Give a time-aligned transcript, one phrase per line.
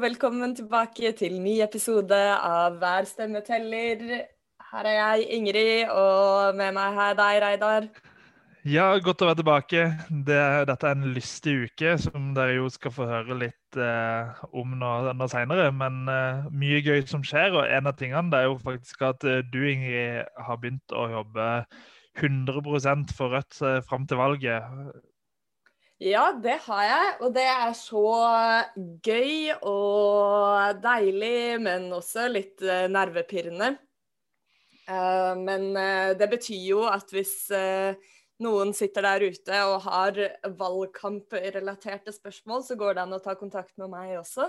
[0.00, 4.00] velkommen tilbake til ny episode av Hver stemme teller.
[4.70, 7.88] Her er jeg, Ingrid, og med meg her deg, Reidar.
[8.64, 9.84] Ja, godt å være tilbake.
[10.28, 10.40] Det,
[10.70, 14.94] dette er en lystig uke som dere jo skal få høre litt eh, om nå,
[15.16, 15.68] nå seinere.
[15.76, 19.28] Men eh, mye gøy som skjer, og en av tingene det er jo faktisk at
[19.28, 21.50] eh, du, Ingrid, har begynt å jobbe
[22.20, 24.96] 100 for Rødt eh, fram til valget.
[26.00, 27.08] Ja, det har jeg.
[27.20, 28.02] Og det er så
[29.04, 33.74] gøy og deilig, men også litt uh, nervepirrende.
[34.88, 37.34] Uh, men uh, det betyr jo at hvis
[38.40, 40.20] noen sitter der ute og har
[40.62, 44.48] valgkamprelaterte spørsmål, så går det an å ta kontakt med meg også.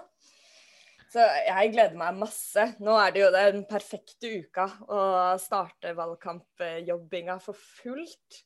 [1.11, 2.69] Så jeg gleder meg masse.
[2.79, 5.01] Nå er det jo den perfekte uka å
[5.43, 8.39] starte valgkampjobbinga for fullt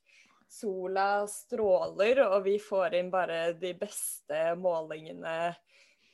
[0.56, 5.38] sola stråler, og vi får inn bare de beste målingene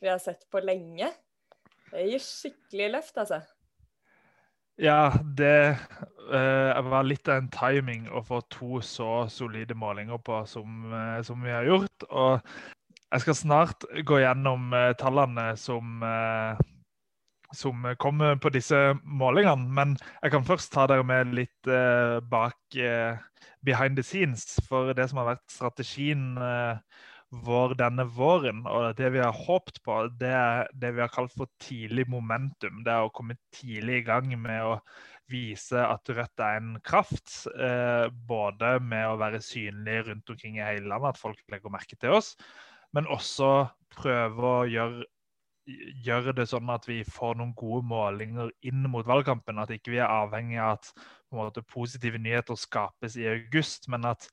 [0.02, 1.10] vi har sett på lenge.
[1.92, 3.42] Det gir skikkelig løft, altså.
[4.80, 5.76] Ja, det
[6.32, 11.20] uh, var litt av en timing å få to så solide målinger på som, uh,
[11.22, 12.06] som vi har gjort.
[12.08, 12.40] Og
[13.12, 16.02] jeg skal snart gå gjennom uh, tallene som
[17.56, 19.68] som kommer på disse målingene.
[19.68, 23.20] Men jeg kan først ta dere med litt eh, bak eh,
[23.64, 24.58] behind the scenes.
[24.68, 27.00] For det som har vært strategien eh,
[27.32, 31.32] vår denne våren, og det vi har håpet på, det er det vi har kalt
[31.36, 32.82] for tidlig momentum.
[32.84, 34.76] Det er å komme tidlig i gang med å
[35.32, 37.46] vise at Rødt er en kraft.
[37.56, 41.96] Eh, både med å være synlig rundt omkring i hele landet, at folk legger merke
[41.96, 42.34] til oss.
[42.92, 43.52] Men også
[43.96, 45.06] prøve å gjøre
[46.04, 49.60] gjøre det sånn at vi får noen gode målinger inn mot valgkampen.
[49.62, 50.92] At ikke vi er avhengig av at
[51.34, 54.28] måte, positive nyheter skapes i august, men at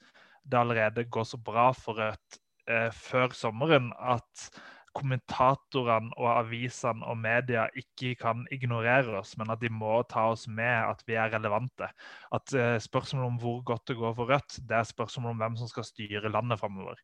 [0.50, 4.50] det allerede går så bra for Rødt eh, før sommeren at
[4.98, 10.48] kommentatorene og avisene og media ikke kan ignorere oss, men at de må ta oss
[10.48, 11.92] med, at vi er relevante.
[12.36, 15.60] At eh, Spørsmålet om hvor godt det går for Rødt, det er spørsmålet om hvem
[15.62, 17.00] som skal styre landet framover.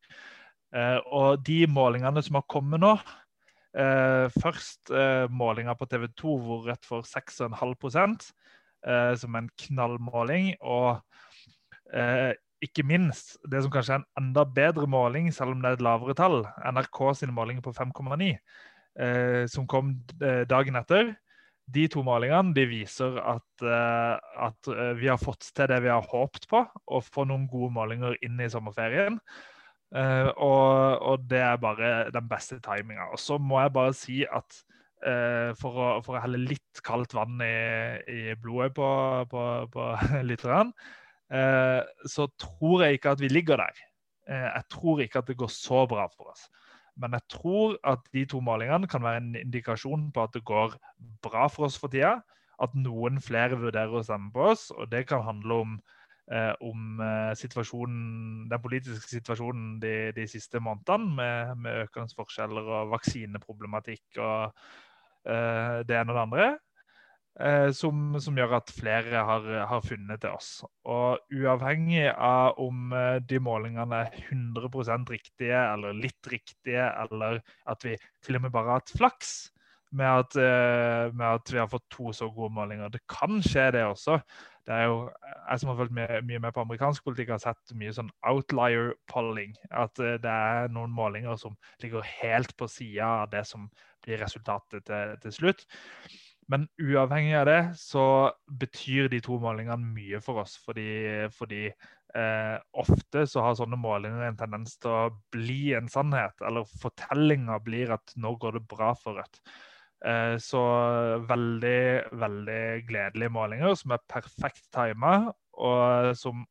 [0.75, 2.96] Eh, og de målingene som har kommet nå,
[3.75, 8.30] Eh, først eh, målinga på TV 2 hvor Rødt får 6,5
[8.88, 10.53] eh, som en knallmåling.
[10.63, 11.02] Og
[11.91, 12.31] eh,
[12.64, 15.84] ikke minst det som kanskje er en enda bedre måling, selv om det er et
[15.84, 18.31] lavere tall, NRK sine målinger på 5,9,
[19.03, 21.12] eh, som kom eh, dagen etter.
[21.66, 24.68] De to målingene de viser at, at
[25.00, 28.38] vi har fått til det vi har håpet på, å få noen gode målinger inn
[28.38, 29.18] i sommerferien.
[29.94, 33.12] Uh, og, og, det er bare den beste timinga.
[33.13, 34.59] Og så må jeg bare si at
[35.06, 37.56] uh, for, å, for, å, helle litt kaldt vann i,
[38.12, 38.90] i blodet på,
[39.31, 39.90] på, på
[40.29, 40.73] lytterne,
[41.34, 43.84] uh, så tror jeg ikke at vi ligger der.
[44.25, 46.47] jeg tror ikke at det går så bra for oss.
[46.97, 50.73] Men jeg tror at de to målingene kan være en indikasjon på at det går
[51.22, 52.22] bra for oss for tida.
[52.62, 55.94] At noen flere vurderer å stemme på oss, og det kan handle om eh,
[56.66, 57.02] om
[57.38, 64.56] situasjonen, den politiske situasjonen de, de siste månedene, med, med, økende forskjeller og vaksineproblematikk og
[65.30, 66.47] eh, det ene og det andre.
[67.35, 70.52] Eh, som, som, gjør at flere har, har, funnet til oss.
[70.88, 77.84] Og uavhengig av om eh, de målingene er 100% riktige eller litt riktige, eller at
[77.84, 79.35] vi til og med bare har hatt flaks
[79.96, 82.94] med at, eh, med at vi har fått to så gode målinger.
[82.94, 84.22] Det kan skje, det også
[84.66, 85.00] det er jo,
[85.50, 89.53] Jeg som har fulgt mye, med på amerikansk politikk, har sett mye sånn outlier polling.
[89.70, 93.68] At uh, det er noen målinger som ligger helt på sida av det som
[94.06, 95.68] blir resultatet til, til, slutt.
[96.50, 98.06] Men uavhengig av det, så
[98.62, 100.58] betyr de to målingene mye for oss.
[100.66, 100.90] Fordi,
[101.38, 106.42] fordi uh, ofte så har sånne målinger en tendens til å bli en sannhet.
[106.46, 109.42] Eller fortellinga blir at nå går det bra for Rødt.
[110.05, 110.61] Eh, så
[111.25, 115.16] veldig, veldig gledelige målinger som er perfekt tima,
[115.57, 116.43] og som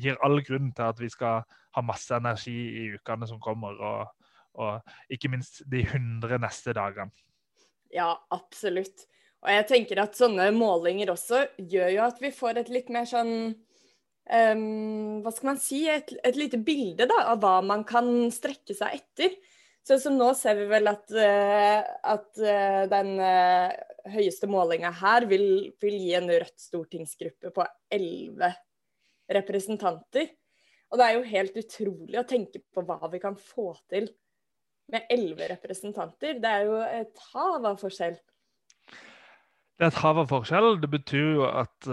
[0.00, 4.30] gir all grunn til at vi skal ha masse energi i ukene som kommer, og,
[4.56, 7.12] og ikke minst de 100 neste dagene.
[7.92, 9.04] Ja, absolutt.
[9.42, 13.08] Og jeg tenker at sånne målinger også gjør jo at vi får et litt mer
[13.10, 15.82] sånn um, Hva skal man si?
[15.90, 19.34] Et, et lite bilde da, av hva man kan strekke seg etter.
[19.82, 21.80] Så som nå ser vi vel at, uh,
[22.14, 23.72] at uh, den uh,
[24.14, 25.46] høyeste målinga her vil,
[25.82, 28.52] vil, gi en Rødt stortingsgruppe på elleve
[29.32, 30.30] representanter.
[30.92, 34.06] Og det er jo helt utrolig å tenke på hva vi kan få til
[34.92, 36.38] med elleve representanter.
[36.42, 38.18] Det er jo et hav av forskjell.
[38.92, 40.76] Det er et hav av forskjell.
[40.82, 41.88] Det betyr jo at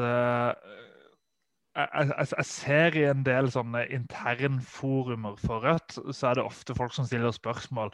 [1.79, 6.75] jeg, jeg, jeg, ser i en del sånne internforumer for Rødt, så er det ofte
[6.77, 7.93] folk som stiller spørsmål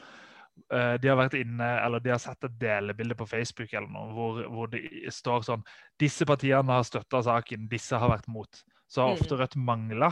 [0.74, 4.14] eh, de har vært inne, eller de har sett et delebilde på Facebook eller noe,
[4.16, 5.66] hvor, hvor det står sånn
[6.02, 8.64] Disse partiene har støtta saken, disse har vært mot.
[8.88, 9.40] Så har ofte Mm.
[9.42, 10.12] Rødt mangla.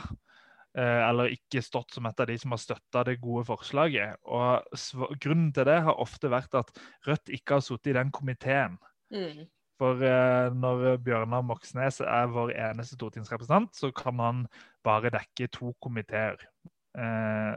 [0.73, 4.15] Eller ikke stått som et av de som har støtta det gode forslaget.
[4.25, 4.63] Og
[5.21, 6.71] Grunnen til det har ofte vært at
[7.05, 8.79] Rødt ikke har sittet i den komiteen.
[9.13, 9.43] Mm.
[9.81, 14.43] For eh, når Bjørnar Moxnes er vår eneste stortingsrepresentant, så kan han
[14.85, 16.37] bare dekke to komiteer.
[16.93, 17.53] Eh,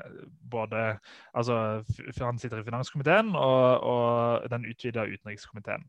[0.49, 0.99] både
[1.37, 1.85] Altså,
[2.23, 5.85] han sitter i finanskomiteen og, og den utvida utenrikskomiteen.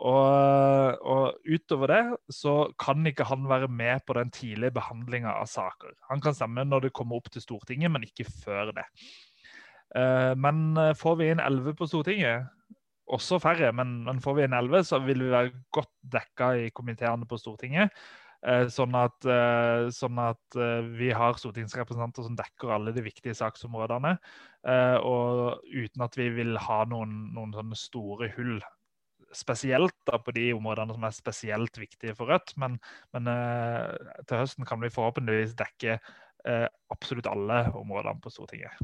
[0.00, 5.50] Og, og utover det så kan ikke han være med på den tidlige behandlinga av
[5.50, 5.92] saker.
[6.08, 8.86] Han kan stemme når det kommer opp til Stortinget, men ikke før det.
[9.96, 12.48] Eh, men eh, får vi inn elleve på Stortinget,
[13.10, 16.72] også færre, men, men får vi en elleve, så vil vi være godt dekka i
[16.74, 17.94] komiteene på Stortinget.
[18.40, 23.36] Eh, sånn at, eh, sånn at eh, vi har stortingsrepresentanter som dekker alle de viktige
[23.36, 24.16] saksområdene.
[24.60, 28.58] og uten at vi vil ha noen, noen sånne store hull.
[29.32, 32.52] Spesielt da på de områdene som er spesielt viktige for Rødt.
[32.60, 32.76] Men,
[33.16, 33.30] men
[34.28, 35.96] til høsten kan vi forhåpentligvis dekke
[36.92, 38.76] absolutt alle områdene på Stortinget.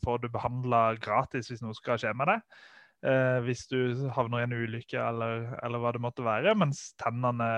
[0.00, 2.62] får du behandla gratis hvis noe skal skje med deg.
[3.06, 7.50] Eh, hvis du havner i en ulykke eller, eller hva det måtte være, mens tennene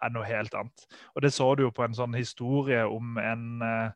[0.00, 0.86] er noe helt annet.
[1.14, 3.90] Og Det så du jo på en sånn historie om en, eh,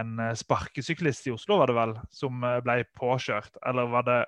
[0.00, 3.60] en sparkesyklist i Oslo, var det vel, som eh, ble påkjørt.
[3.66, 4.24] Eller var det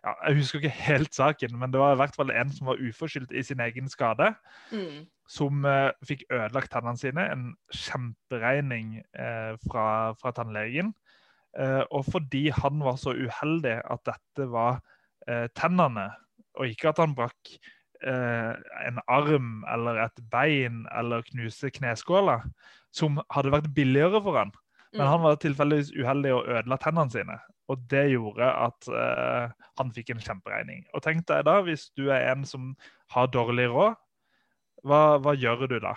[0.00, 2.80] ja, Jeg husker ikke helt saken, men det var i hvert fall en som var
[2.80, 4.30] uforskyldt i sin egen skade.
[4.72, 5.08] Mm.
[5.30, 7.26] Som eh, fikk ødelagt tennene sine.
[7.32, 10.94] En kjemperegning eh, fra, fra tannlegen.
[11.58, 14.80] Eh, og fordi han var så uheldig at dette var
[15.28, 16.08] eh, tennene,
[16.58, 17.52] og ikke at han brakk
[18.06, 18.52] eh,
[18.86, 22.40] en arm eller et bein eller knuste kneskåla,
[22.94, 24.52] som hadde vært billigere for han.
[24.96, 27.36] Men han var tilfeldigvis uheldig og ødela tennene sine.
[27.70, 30.82] Og det gjorde at eh, han fikk en kjemperegning.
[30.94, 32.72] Og tenk deg da, hvis du er en som
[33.14, 33.94] har dårlig råd,
[34.82, 35.94] hva, hva gjør du da?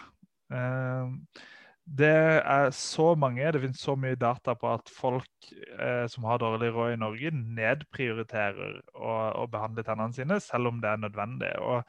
[0.53, 1.41] Eh,
[1.85, 2.07] det
[2.39, 6.71] er så mange, det finnes så mye data på at folk eh, som har dårlig
[6.71, 11.51] råd i Norge, nedprioriterer å, å behandle tennene sine, selv om det er nødvendig.
[11.59, 11.83] Og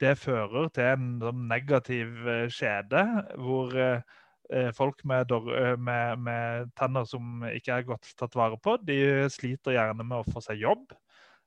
[0.00, 3.02] det fører til en sånn negativ eh, skjede
[3.42, 4.06] hvor eh,
[4.54, 9.26] eh, folk med, eh, med, med tenner som ikke er godt tatt vare på, de
[9.34, 10.94] sliter gjerne med å få seg jobb,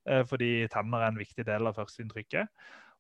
[0.09, 2.51] eh, fordi tenner er en viktig del av førsteinntrykket.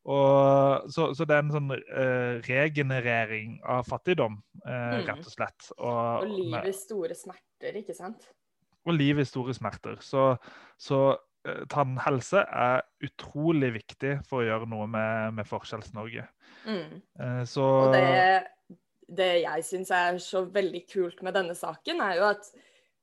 [0.03, 5.05] Og, så, så det er en sånn uh, regenerering av fattigdom, uh, Mm.
[5.07, 5.67] rett og slett.
[5.77, 8.27] Og Og, livets store smerter, ikke sant?
[8.83, 9.95] og liv i store smerter.
[10.03, 10.33] Så,
[10.75, 16.25] så uh, tannhelse er utrolig viktig for å gjøre noe med, med Forskjells-Norge.
[16.67, 16.99] Mm.
[17.47, 18.43] Så Og det,
[19.07, 22.51] det jeg syns er så veldig kult med denne saken, er jo at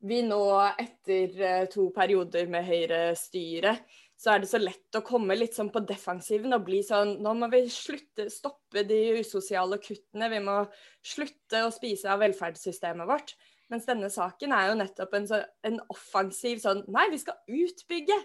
[0.04, 0.42] vi nå,
[0.80, 3.74] etter to perioder med Høyre-styre,
[4.20, 7.32] så er det så lett å komme litt sånn på defensiven og bli sånn Nå
[7.38, 10.28] må vi slutte, stoppe de usosiale kuttene.
[10.28, 10.56] Vi må
[11.00, 13.32] slutte å spise av velferdssystemet vårt.
[13.72, 18.18] Mens denne saken er jo nettopp en, så, en offensiv sånn Nei, vi skal utbygge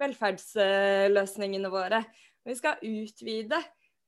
[0.00, 2.04] velferdsløsningene våre.
[2.46, 3.58] Vi skal utvide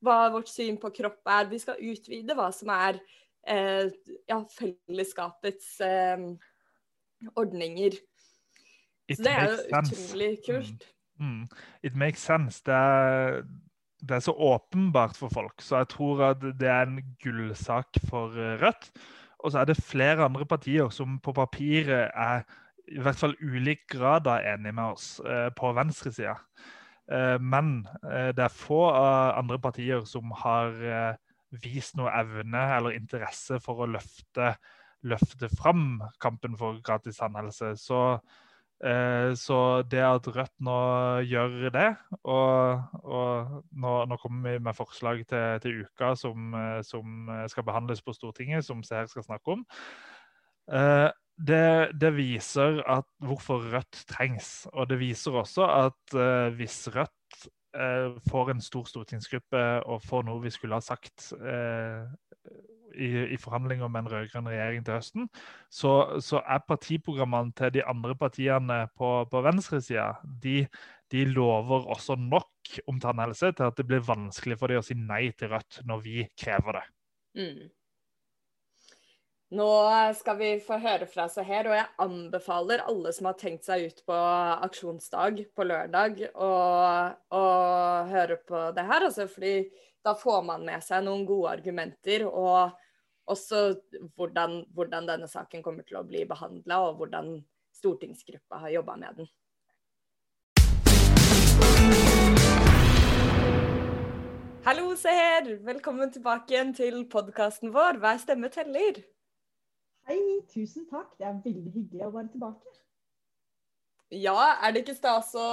[0.02, 1.50] hva vårt syn på kropp er.
[1.50, 3.02] Vi skal utvide hva som er
[3.42, 3.90] eh,
[4.30, 6.24] ja, fellesskapets eh,
[7.34, 7.98] ordninger.
[9.10, 10.86] it Så det er jo utrolig kult.
[10.86, 11.01] Mm.
[11.82, 12.62] It makes sense.
[12.66, 13.42] Det er,
[14.00, 18.34] det er så åpenbart for folk, så jeg tror at det er en gullsak for
[18.34, 18.90] eh, Rødt.
[19.38, 22.42] og så er det flere andre partier som på papiret er
[22.88, 26.36] i hvert fall ulik grad av enige med oss eh, på venstresida.
[27.12, 31.14] Eh, men eh, det er få av andre partier som har eh,
[31.62, 34.54] vist noe evne eller interesse for å løfte,
[35.02, 37.76] løfte fram kampen for gratis tannhelse.
[37.78, 38.50] Så Eh,
[39.38, 40.78] så det at Rødt nå
[41.30, 41.88] gjør det,
[42.26, 47.66] og, og nå, nå, kommer vi med forslag til, til uka som, eh, som, skal
[47.68, 49.62] behandles på Stortinget, som Seher skal snakke om,
[50.72, 51.08] eh,
[51.38, 54.66] det, det, viser at hvorfor Rødt trengs.
[54.72, 56.18] Og det viser også at
[56.58, 57.48] hvis Rødt
[58.28, 61.30] får en stor stortingsgruppe og får noe vi skulle ha sagt
[62.94, 65.28] i, i forhandlinger med en rød-grønn regjering til høsten,
[65.72, 70.08] så, så, er partiprogrammene til de andre partiene på, på venstresida
[70.42, 70.66] de,
[71.12, 74.96] de lover også nok om tannhelse til at det blir vanskelig for dem å si
[74.98, 76.84] nei til Rødt når vi krever det.
[77.38, 77.70] Mm.
[79.52, 79.68] Nå
[80.16, 83.84] skal vi få høre fra seg her, og jeg anbefaler alle som har tenkt seg
[83.90, 84.16] ut på
[84.64, 87.42] aksjonsdag på lørdag, å
[88.08, 89.04] høre på det her.
[89.10, 89.66] Altså, fordi
[90.04, 92.24] da får man med seg noen gode argumenter.
[92.30, 92.72] Og
[93.30, 93.62] også
[94.16, 97.36] hvordan, hvordan denne saken kommer til å bli behandla, og hvordan
[97.76, 99.30] stortingsgruppa har jobba med den.
[104.62, 105.56] Hallo, Seher!
[105.66, 109.00] Velkommen tilbake igjen til podkasten vår Hver stemme teller.
[110.06, 110.20] Hei,
[110.52, 111.10] tusen takk.
[111.18, 112.78] Det er veldig hyggelig å være tilbake.
[114.12, 115.46] Ja, er det ikke stas å,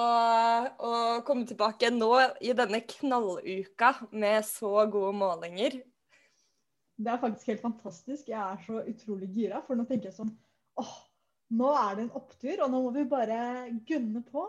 [0.83, 0.93] å
[1.25, 2.11] komme tilbake nå
[2.43, 5.79] i denne knalluka med så gode målinger?
[6.99, 8.27] Det er faktisk helt fantastisk.
[8.27, 9.61] Jeg er så utrolig gira.
[9.63, 10.33] For nå tenker jeg sånn
[10.79, 10.95] åh,
[11.55, 13.37] nå er det en opptur, og nå må vi bare
[13.87, 14.43] gunne på.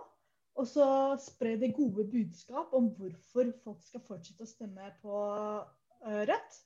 [0.58, 0.86] Og så
[1.22, 5.20] spre det gode budskap om hvorfor folk skal fortsette å stemme på
[5.62, 6.58] uh, Rødt.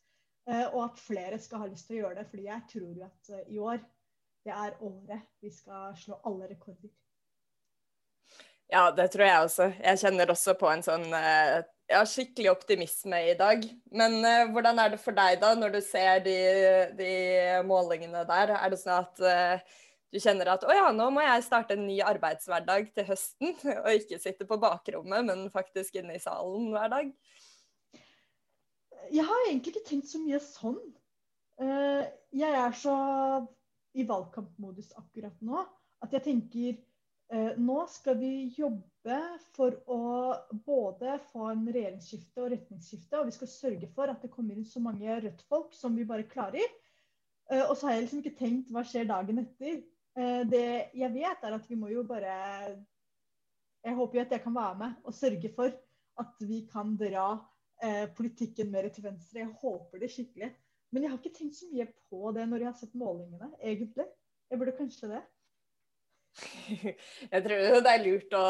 [0.48, 2.26] Uh, og at flere skal ha lyst til å gjøre det.
[2.32, 3.84] fordi jeg tror jo at uh, i år,
[4.44, 6.90] det er året vi skal slå alle rekorder.
[8.72, 9.70] Ja, det tror jeg også.
[9.84, 11.04] Jeg kjenner også på en sånn
[11.90, 13.64] ja, skikkelig optimisme i dag.
[13.94, 16.36] Men uh, hvordan er det for deg da, når du ser de,
[16.98, 17.10] de
[17.68, 18.54] målingene der?
[18.58, 19.80] Er det sånn at uh,
[20.14, 23.90] du kjenner at å ja, nå må jeg starte en ny arbeidshverdag til høsten, og
[23.98, 27.12] ikke sitte på bakrommet, men faktisk inne i salen hver dag?
[29.12, 30.80] Jeg har egentlig ikke tenkt så mye sånn.
[31.60, 32.02] Uh,
[32.34, 32.96] jeg er så
[33.94, 35.60] i valgkampmodus akkurat nå
[36.02, 36.93] at jeg tenker Eh,
[37.57, 39.16] nå skal vi jobbe
[39.57, 40.00] for å
[40.66, 44.66] både få en regjeringsskifte og retningsskifte, og vi skal sørge for at det kommer inn
[44.69, 46.69] så mange Rødt-folk som vi bare klarer.
[47.52, 49.81] Eh, og så har jeg liksom ikke tenkt hva skjer dagen etter.
[50.16, 50.66] Eh, det
[50.97, 52.35] jeg vet, er at vi må jo bare
[53.85, 55.73] Jeg håper jo at jeg kan være med og sørge for
[56.23, 57.26] at vi kan dra
[58.16, 59.43] politikken mer til venstre.
[59.43, 60.47] Jeg håper det skikkelig.
[60.95, 64.07] Men jeg har ikke tenkt så mye på det når jeg har sett målingene, egentlig.
[64.49, 65.21] Jeg burde kanskje det.
[67.32, 68.44] Jeg tror det er lurt å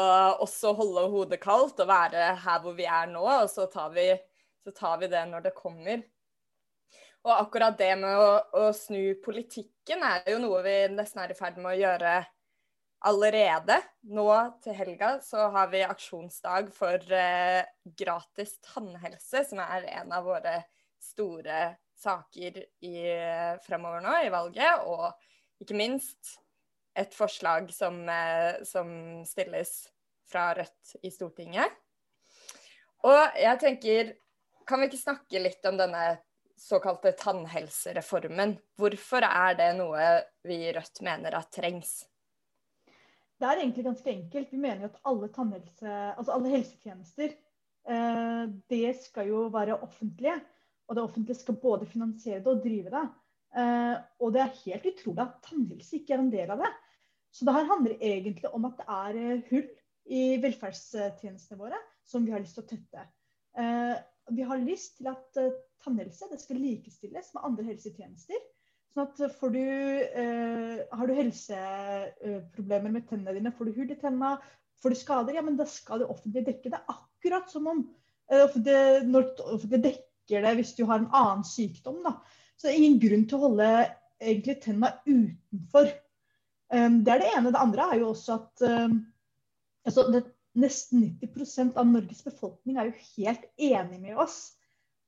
[0.45, 4.09] også holde hodet kaldt og være her hvor vi er nå, og så tar vi,
[4.65, 6.03] så tar vi det når det kommer.
[7.25, 11.37] Og akkurat det med å, å, snu politikken er jo noe vi nesten er i
[11.37, 12.13] ferd med å gjøre
[13.09, 13.79] allerede.
[14.13, 14.27] Nå
[14.61, 17.65] til helga så har vi aksjonsdag for eh,
[17.97, 20.59] gratis tannhelse, som er en av våre
[21.01, 22.95] store saker i,
[23.65, 24.85] fremover nå i valget.
[24.85, 26.35] Og ikke minst
[26.95, 28.89] et forslag som, eh, som,
[29.27, 29.73] stilles
[30.25, 31.73] fra Rødt i Stortinget.
[33.05, 34.15] Og jeg tenker,
[34.65, 36.05] kan vi ikke snakke litt om denne
[36.57, 38.55] såkalte tannhelsereformen?
[38.79, 40.07] Hvorfor er det noe
[40.47, 41.99] vi i Rødt mener at trengs?
[43.35, 44.51] Det er egentlig ganske enkelt.
[44.51, 45.29] Vi mener at alle,
[46.15, 50.39] altså alle helsetjenester eh, det skal jo være offentlige.
[50.87, 53.05] Og det offentlige skal både finansiere det og drive det.
[53.55, 56.71] Eh, og det er helt utrolig at tannhelse ikke er en del av det.
[57.35, 59.65] Så det her handler egentlig om at det er eh, hull
[60.15, 63.07] i velferdstjenestene våre som vi har lyst til å tette.
[63.59, 63.95] Eh,
[64.35, 68.45] vi har lyst til at eh, tannhelse skal likestilles med andre helsetjenester.
[68.95, 69.17] Sånn at
[69.51, 69.65] du,
[70.95, 74.37] Har du helseproblemer med tennene dine, får du hull i tennene,
[74.79, 76.79] får du skader, ja, men da skal det offentlige dekke det.
[76.93, 77.81] Akkurat som om
[78.29, 79.27] det, når
[79.67, 81.99] det dekker det hvis du har en annen sykdom.
[82.07, 82.15] Da.
[82.55, 83.69] Så det er ingen grunn til å holde
[84.23, 85.91] egentlig tennene utenfor
[86.71, 87.51] det er det ene.
[87.53, 88.95] Det andre er jo også at um,
[89.85, 90.23] altså det,
[90.55, 94.55] nesten 90% av Norges befolkning er jo helt enig med oss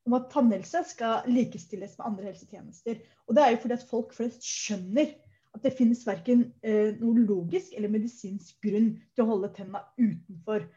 [0.07, 2.99] om at tannhelse skal likestilles med andre helsetjenester.
[3.27, 5.11] Og det er jo fordi at folk flest skjønner
[5.55, 10.67] at det finnes verken eh, noe logisk eller medisinsk grunn til å holde tennene utenfor.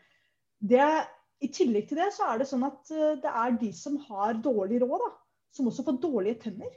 [0.61, 0.87] Det,
[1.45, 4.41] I tillegg til det så er det sånn at uh, det er de som har
[4.43, 5.11] dårlig råd, da,
[5.57, 6.73] som også får dårlige tenner.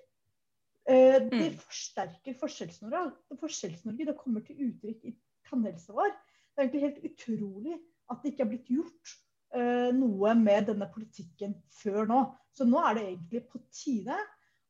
[0.85, 1.57] Eh, det Mm.
[1.57, 3.11] forsterker Forskjells-Norge.
[3.29, 5.15] Det Forskjells-Norge det kommer til uttrykk i
[5.47, 6.11] tannhelsa vår.
[6.11, 7.79] Det er egentlig helt utrolig
[8.11, 9.13] at det ikke har blitt gjort
[9.55, 12.19] eh, noe med denne politikken før nå.
[12.51, 14.17] Så nå er det egentlig på tide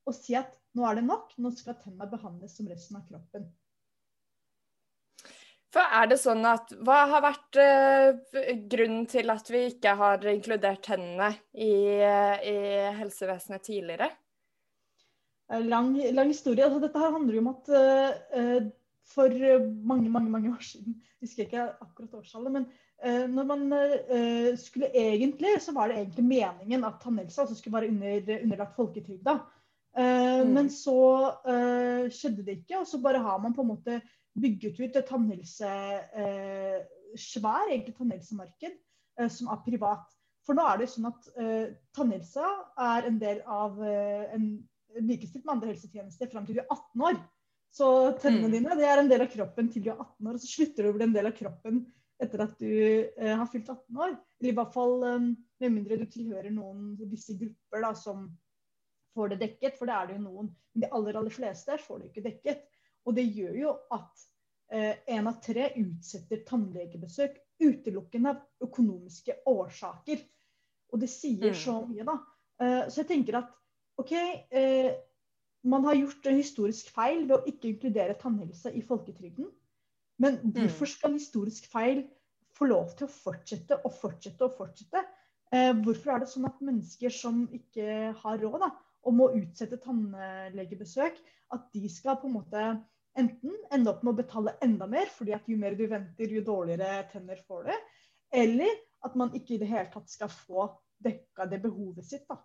[0.05, 1.33] å si at nå er det nok.
[1.37, 3.49] Nå skal tennene behandles som resten av kroppen.
[5.73, 10.21] For er det sånn at Hva har vært eh, grunnen til at vi ikke har
[10.29, 12.57] inkludert tennene i, i
[12.99, 14.11] helsevesenet tidligere?
[15.49, 16.63] Lang, lang historie.
[16.63, 18.69] Altså, dette her handler jo om at eh,
[19.13, 19.33] for
[19.85, 22.65] mange, mange mange år siden, jeg husker ikke akkurat årstallet, men
[23.03, 27.75] uh, når man uh, skulle egentlig, så var det egentlig meningen at tannhelsa altså skulle
[27.75, 29.37] være under, underlagt folketrygda.
[29.93, 30.49] Mm.
[30.49, 30.95] Men så
[32.09, 33.99] skjedde det ikke, og så bare har man på en måte
[34.41, 35.69] bygget ut et tannhelse,
[37.13, 38.73] svær egentlig tannhelsemarked
[39.29, 40.07] som er privat.
[40.47, 42.47] For nå er det sånn at uh, tannhelsa
[42.83, 44.47] er en del av uh, en
[45.01, 47.17] likestilt med andre helsetjenester fram til du er 18 år.
[47.73, 47.87] Så
[48.21, 48.51] tennene Mm.
[48.51, 50.83] dine det er en del av kroppen til du er 18 år, og så slutter
[50.83, 51.79] du å bli en del av kroppen
[52.21, 52.69] etter at du
[53.17, 54.17] eh, har fylt 18 år.
[54.39, 55.19] Eller i hvert fall eh,
[55.59, 58.27] med mindre du tilhører noen visse grupper da, som
[59.15, 60.51] får det dekket, for det er det jo noen.
[60.73, 62.63] Men de aller, aller fleste får det ikke dekket.
[63.05, 64.29] Og det gjør jo at
[64.73, 70.23] én av tre utsetter tannlegebesøk utelukkende av økonomiske årsaker.
[70.93, 71.57] Og det sier Mm.
[71.59, 72.15] så mye, da.
[72.59, 73.51] Eh, så jeg tenker at
[74.01, 74.93] OK, eh,
[75.63, 79.49] man har gjort en historisk feil ved å ikke inkludere tannhelse i folketrygden.
[80.21, 82.03] Men hvorfor skal en historisk feil
[82.53, 85.03] få lov til å fortsette og fortsette og fortsette?
[85.53, 88.71] Eh, hvorfor er det sånn at mennesker som ikke har råd da,
[89.03, 91.19] og må utsette tannlegebesøk,
[91.53, 92.63] at de skal på en måte
[93.19, 96.41] enten ende opp med å betale enda mer, fordi at jo mer du venter, jo
[96.45, 97.73] dårligere tenner får du,
[98.41, 100.71] eller at man ikke i det hele tatt skal få
[101.03, 102.25] dekka det behovet sitt.
[102.29, 102.39] da.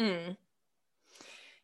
[0.00, 0.34] Mm.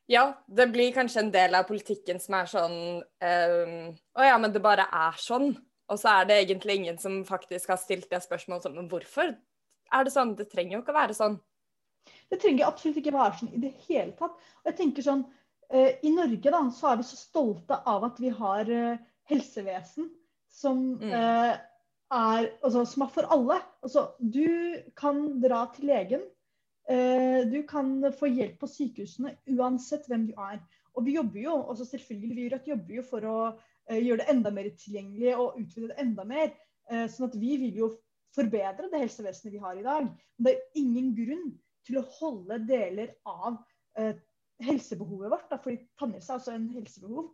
[0.09, 2.77] Ja, det blir kanskje en del av politikken som er sånn
[3.25, 5.51] ehm, Å ja, men det bare er sånn.
[5.89, 9.35] Og så er det egentlig ingen som faktisk har stilt det spørsmålet sånn Men hvorfor
[9.35, 10.35] er det sånn?
[10.37, 11.37] Det trenger jo ikke å være sånn.
[12.29, 14.37] Det trenger absolutt ikke være sånn i det hele tatt.
[14.63, 15.23] Og jeg tenker sånn,
[15.73, 20.11] uh, I Norge da, så er vi så stolte av at vi har uh, helsevesen
[20.53, 21.13] som, Mm.
[21.13, 21.57] uh,
[22.13, 23.61] er, altså, som er for alle.
[23.85, 24.49] Altså, du
[24.97, 26.25] kan dra til legen.
[26.91, 30.61] Eh, du kan få hjelp på sykehusene uansett hvem du er.
[30.99, 33.39] Og vi jobber jo, også selvfølgelig vi jobber jo for å
[33.89, 36.53] eh, gjøre det enda mer tilgjengelig og utvide det enda mer.
[36.91, 37.91] Eh, sånn at vi vil jo
[38.37, 40.09] forbedre det helsevesenet vi har i dag.
[40.39, 41.51] Men det er ingen grunn
[41.89, 43.61] til å holde deler av
[43.99, 44.17] eh,
[44.67, 47.29] helsebehovet vårt, da, fordi tannhelse er altså en helsebehov,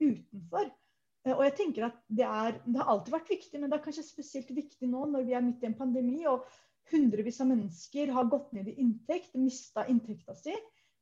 [0.00, 0.70] utenfor.
[1.28, 4.06] Og jeg tenker at det, er, det har alltid vært viktig, men det er kanskje
[4.06, 6.46] spesielt viktig nå når vi er midt i en pandemi og
[6.92, 10.54] hundrevis av mennesker har gått ned i inntekt, mista inntekta si.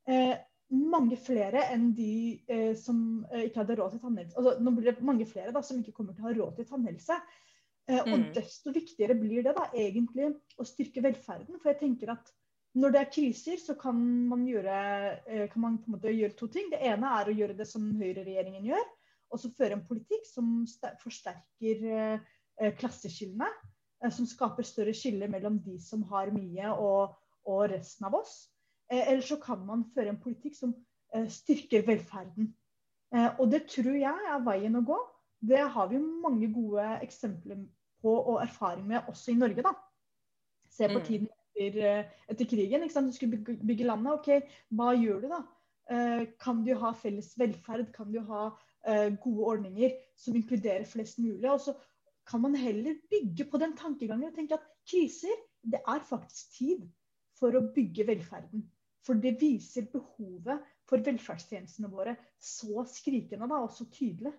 [0.09, 0.37] Eh,
[0.69, 4.37] mange flere enn de eh, som eh, ikke hadde råd til tannhelse.
[4.37, 6.69] Altså, nå blir det mange flere da, som ikke kommer til å ha råd til
[6.69, 7.17] tannhelse.
[7.89, 8.33] Eh, og Mm.
[8.37, 11.57] desto viktigere blir det da egentlig å styrke velferden.
[11.61, 12.33] For jeg tenker at
[12.77, 13.97] når det er kriser, så kan
[14.29, 16.69] man gjøre, eh, kan man på en måte gjøre to ting.
[16.71, 18.85] Det ene er å gjøre det som høyreregjeringen gjør,
[19.33, 20.67] og så føre en politikk som
[21.01, 22.21] forsterker
[22.61, 23.49] eh, klasseskillene.
[24.05, 28.49] Eh, Som skaper større skille mellom de som har mye og, og resten av oss.
[28.91, 30.75] Eh, Eller så kan man føre en politikk som
[31.15, 32.55] eh, styrker velferden.
[33.39, 34.97] Og det tror jeg er veien å gå.
[35.41, 37.63] Det har vi mange gode eksempler
[38.05, 39.63] på og erfaring med også i Norge.
[39.65, 39.73] da.
[40.69, 41.05] Se på Mm.
[41.07, 42.85] tiden etter, etter krigen.
[42.85, 44.13] Du skulle bygge, bygge landet.
[44.13, 44.29] ok,
[44.71, 45.41] Hva gjør du da?
[46.39, 47.93] Kan du ha felles velferd?
[47.95, 48.51] Kan du ha
[49.25, 51.49] gode ordninger som inkluderer flest mulig?
[51.51, 51.75] Og så
[52.29, 56.85] kan man heller bygge på den tankegangen og tenke at kriser, det er faktisk tid
[57.39, 58.67] for å bygge velferden.
[59.07, 64.35] For det viser behovet for velferdstjenestene våre så skrikende da, og så tydelig.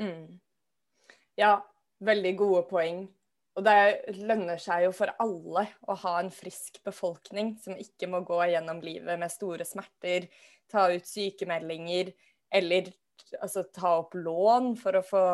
[0.00, 0.38] Mm.
[1.40, 1.56] Ja,
[2.04, 3.02] veldig gode poeng.
[3.58, 8.22] Og det lønner seg jo for alle å ha en frisk befolkning som ikke må
[8.26, 10.28] gå gjennom livet med store smerter,
[10.70, 12.12] ta ut sykemeldinger
[12.54, 12.92] eller
[13.40, 15.24] altså, ta opp lån for å få,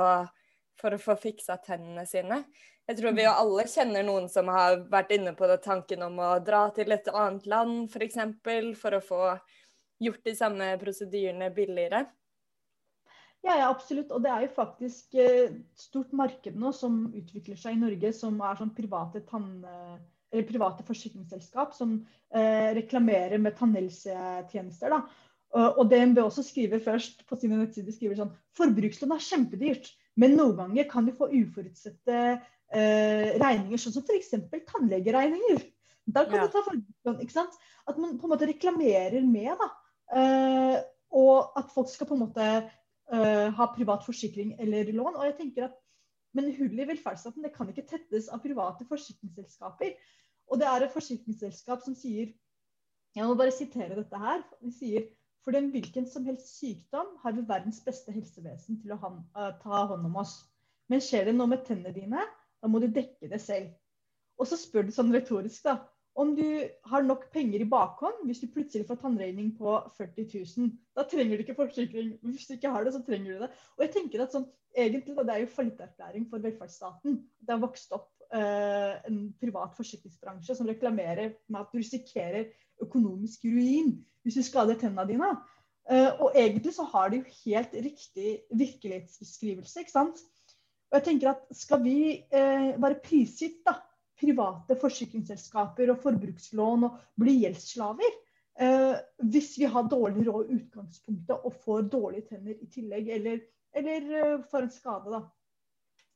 [0.81, 2.43] for å få fiksa tennene sine.
[2.87, 6.21] Jeg tror vi jo alle kjenner noen som har vært inne på det tanken om
[6.23, 7.95] å dra til et annet land f.eks.
[7.97, 9.23] For, eksempel, for å få
[10.03, 12.05] gjort de samme prosedyrene billigere.
[13.47, 14.11] Ja, ja, absolutt.
[14.15, 18.39] Og det er jo faktisk et stort marked nå som utvikler seg i Norge, som
[18.43, 19.51] er sånn private, tann,
[20.33, 22.01] eller private forsikringsselskap som
[22.35, 24.95] eh, reklamerer med tannhelsetjenester.
[24.95, 25.03] da.
[25.55, 30.37] Og, og DNB også skriver først på sine nettsider skriver sånn Forbrukslån er kjempedyrt, men
[30.39, 32.19] noen ganger kan du få uforutsette
[32.73, 34.33] eh, regninger, sånn som f.eks.
[34.73, 35.65] tannlegeregninger.
[36.07, 36.47] Da kan Ja.
[36.47, 37.21] du ta forbrukslån.
[37.23, 37.57] ikke sant?
[37.87, 39.69] At man på en måte reklamerer med da,
[40.17, 40.77] eh,
[41.11, 42.47] og at folk skal på en måte
[43.13, 45.17] uh, ha privat forsikring eller lån.
[45.17, 45.83] Og jeg tenker at
[46.37, 49.95] Men hullet i velferdsstaten det kan ikke tettes av private forsikringsselskaper.
[50.53, 52.35] Og det er et forsikringsselskap som sier
[53.17, 54.43] Jeg må bare sitere dette her.
[54.61, 55.07] De sier
[55.47, 59.53] for den hvilken som helst sykdom har vi verdens beste helsevesen til å han, uh,
[59.63, 60.41] ta hånd om oss.
[60.91, 62.25] Men skjer det noe med tennene dine,
[62.59, 63.69] da må du dekke det selv.
[64.43, 65.79] Og så spør du sånn retorisk, da.
[66.19, 66.47] Om du
[66.91, 70.27] har nok penger i bakhånd hvis du plutselig får tannregning på 40
[70.59, 72.15] 000, da trenger du ikke forsikring.
[72.25, 73.51] Hvis du ikke har det, så trenger du det.
[73.77, 77.21] Og jeg tenker at sånn, egentlig, Det er jo fallitterklæring for velferdsstaten.
[77.39, 82.49] Det har vokst opp eh, en privat forsikringsbransje som reklamerer med at du risikerer
[82.83, 83.95] økonomisk ruin
[84.27, 85.31] hvis du skader tennene dine.
[85.87, 89.81] Eh, og egentlig så har de jo helt riktig virkelighetsbeskrivelse.
[89.81, 90.23] ikke sant?
[90.91, 91.99] Og jeg tenker at Skal vi
[92.31, 93.79] eh, være prisgitt da,
[94.19, 98.09] private forsikringsselskaper og forbrukslån og bli gjeldsslaver
[98.61, 98.95] eh,
[99.31, 103.43] hvis vi har dårlig råd i utgangspunktet og får dårlige tenner i tillegg, eller,
[103.77, 105.23] eller uh, får en skade, da.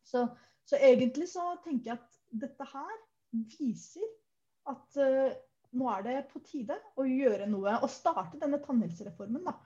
[0.02, 0.26] Så,
[0.64, 2.96] så, egentlig så tenker jeg at dette her
[3.58, 4.08] viser
[4.70, 5.36] at uh,
[5.76, 9.44] nå er det på tide å gjøre noe og starte denne tannhelsereformen.
[9.46, 9.56] da.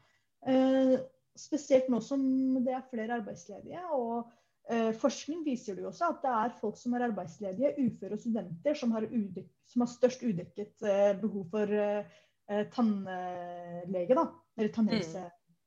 [0.47, 0.97] Eh,
[1.35, 2.23] spesielt nå som
[2.65, 3.85] det er flere arbeidsledige.
[3.93, 4.33] og
[4.65, 8.21] Eh, forskning viser det jo også at det er folk som er arbeidsledige, uføre og
[8.23, 14.25] studenter, som har, udek, som har størst udekket eh, behov for eh, tannlege, da.
[14.57, 15.27] Eller tannhelse.
[15.27, 15.59] Mm.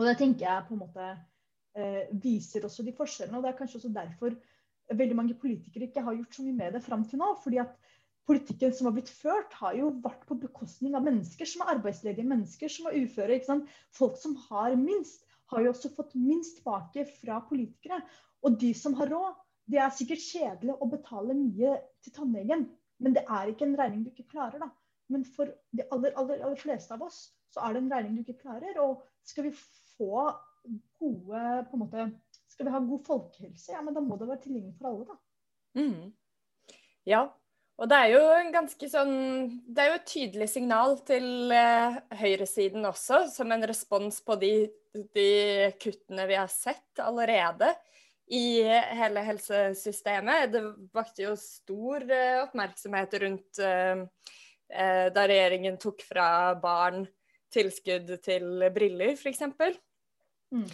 [0.00, 1.12] Og det tenker jeg på en måte
[2.20, 3.38] viser også de forskjellene.
[3.38, 4.34] Og det er kanskje også derfor
[4.92, 7.30] veldig mange politikere ikke har gjort så mye med det fram til nå.
[7.42, 7.72] fordi at
[8.28, 12.28] politikken som har blitt ført, har jo vært på bekostning av mennesker som er arbeidsledige,
[12.28, 13.36] mennesker som er uføre.
[13.36, 13.72] ikke sant?
[13.94, 18.00] Folk som har minst har jo også fått minst tilbake fra politikere.
[18.46, 19.34] Og de som har råd,
[19.70, 22.64] det er sikkert kjedelig å betale mye til tannlegen,
[23.02, 24.70] men det er ikke en regning du ikke klarer, da.
[25.12, 28.22] Men for de aller, aller, aller fleste av oss så er det en regning du
[28.24, 28.78] ikke klarer.
[28.82, 30.30] Og skal vi få
[30.98, 32.10] gode på en måte,
[32.52, 35.14] Skal vi ha god folkehelse, ja, men da må det være tilgjengelig for alle, da.
[35.80, 36.74] Mm.
[37.08, 37.22] Ja,
[37.82, 39.14] og det er jo en ganske sånn
[39.66, 44.52] Det er jo et tydelig signal til eh, høyresiden også, som en respons på de,
[45.16, 45.32] de,
[45.82, 47.72] kuttene vi har sett allerede
[48.32, 50.52] i hele helsesystemet.
[50.54, 50.62] Det
[50.94, 54.06] vakte jo stor eh, oppmerksomhet rundt eh,
[54.72, 57.02] eh da regjeringen tok fra barn
[57.52, 59.42] tilskudd til briller, f.eks.
[60.54, 60.68] Mm.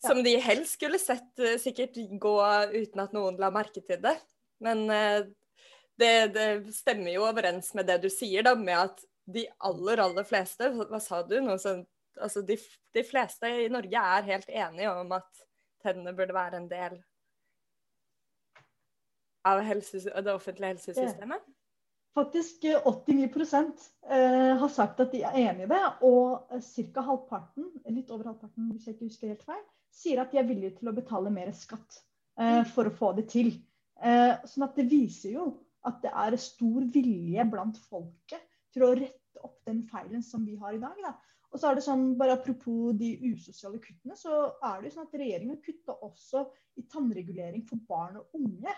[0.00, 0.08] Ja.
[0.08, 2.36] Som de helst skulle sett eh, sikkert gå
[2.74, 4.18] uten at noen la merke til det.
[4.64, 5.28] Men eh,
[6.00, 10.26] det, det, stemmer jo overens med det du sier, da, med at de aller, aller
[10.26, 11.36] fleste Hva sa du?
[11.44, 12.56] Noe sånt, altså de,
[12.94, 15.46] de, fleste i Norge er helt enige om at
[15.84, 16.98] tennene burde være en del
[19.48, 21.46] av helse, det offentlige helsesystemet?
[22.14, 23.64] Faktisk 89 eh,
[24.16, 25.82] eh, har sagt at de er enig i det.
[26.02, 27.04] Og ca.
[27.06, 30.80] halvparten, litt over halvparten hvis jeg ikke husker helt feil, sier at de er villige
[30.80, 32.00] til å betale mer skatt
[32.40, 32.70] eh, mm.
[32.74, 33.54] for å få det til.
[34.00, 35.42] sånn at det viser jo
[35.88, 38.42] at det er stor vilje blant folket
[38.74, 40.98] til å rette opp den feilen som vi har i dag.
[41.04, 41.14] Da.
[41.50, 45.08] Og så er det sånn, bare Apropos de usosiale kuttene, så er det jo sånn
[45.08, 46.44] at regjeringen kutter også
[46.78, 48.74] i tannregulering for barn og unge.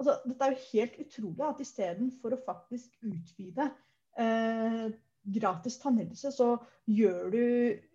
[0.00, 3.68] Altså, dette er jo helt utrolig at istedenfor å faktisk utvide
[4.18, 4.86] eh,
[5.36, 6.54] gratis tannhelse, så,
[6.90, 7.42] gjør du,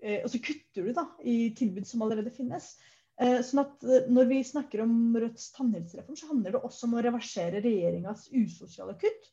[0.06, 2.76] eh, og så kutter du da, i tilbud som allerede finnes.
[3.22, 6.98] Eh, sånn at eh, Når vi snakker om Rødts tannhelsereform, så handler det også om
[6.98, 9.30] å reversere regjeringas usosiale kutt.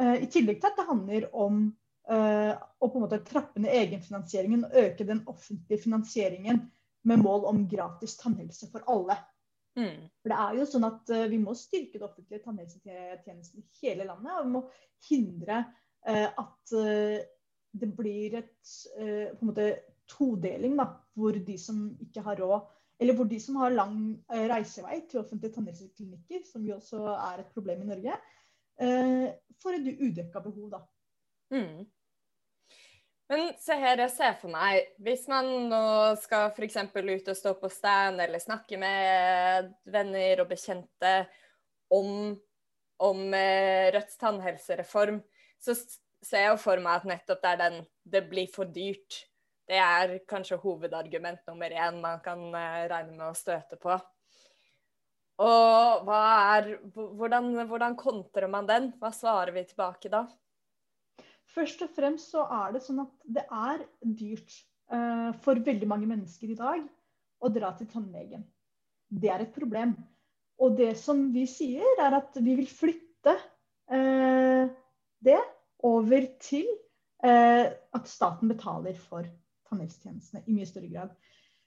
[0.00, 1.66] Eh, I tillegg til at det handler om
[2.06, 6.60] å på en måte trappe ned egenfinansieringen og øke den offentlige finansieringen
[7.10, 9.16] med mål om gratis tannhelse for alle.
[9.74, 10.04] Mm.
[10.22, 14.36] For det er jo sånn at Vi må styrke det offentlige tannhelsetjenesten i hele landet.
[14.36, 14.62] Og vi må
[15.08, 15.58] hindre
[16.06, 16.76] at
[17.82, 19.68] det blir et på en måte
[20.06, 22.70] todeling, da, hvor de som ikke har råd,
[23.00, 23.98] eller hvor de som har lang
[24.32, 28.16] eh, reisevei til offentlige tannhelseklinikker, som jo også er et problem i Norge,
[28.80, 29.26] eh,
[29.62, 30.80] får et udekka behov, da.
[31.52, 31.84] Mm.
[33.26, 35.82] Men se her, jeg ser for meg, hvis man nå
[36.22, 36.78] skal f.eks.
[36.94, 41.14] ut og stå på stand eller snakke med venner og bekjente
[41.90, 42.36] om,
[43.02, 45.18] om eh, Rødts tannhelsereform,
[45.58, 45.74] så
[46.22, 49.24] ser jeg for meg at nettopp det er den det blir for dyrt.
[49.66, 53.96] Det er kanskje hovedargument nummer én man kan eh, regne med å støte på.
[55.42, 58.92] Og er, hvordan, hvordan kontrer man den?
[59.00, 60.22] Hva svarer vi tilbake da?
[61.56, 64.54] Først og fremst så er det sånn at det er dyrt
[64.92, 66.86] uh, for veldig mange mennesker i dag
[67.44, 68.46] å dra til tannlegen.
[69.08, 69.92] Det er et problem.
[70.62, 73.36] Og det som vi sier, er at vi vil flytte
[73.92, 74.64] uh,
[75.20, 75.40] det
[75.84, 76.68] over til
[77.24, 79.28] uh, at staten betaler for
[79.76, 81.16] tannhelsetjenestene i mye større grad.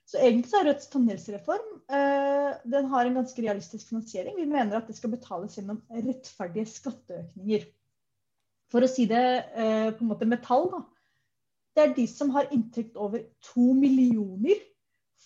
[0.10, 4.40] Så egentlig så er Rødts tannhelsereform eh, den har en ganske realistisk finansiering.
[4.40, 7.68] Vi mener at det skal betales gjennom rettferdige skatteøkninger.
[8.74, 9.22] For å si det
[9.54, 10.82] eh, på en måte med tall, da.
[11.78, 14.58] Det er de som har inntekt over to millioner,